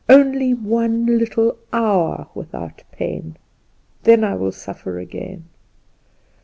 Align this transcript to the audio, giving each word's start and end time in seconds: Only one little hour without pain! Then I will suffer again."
Only 0.09 0.51
one 0.55 1.05
little 1.19 1.59
hour 1.71 2.25
without 2.33 2.83
pain! 2.91 3.37
Then 4.01 4.23
I 4.23 4.33
will 4.33 4.51
suffer 4.51 4.97
again." 4.97 5.45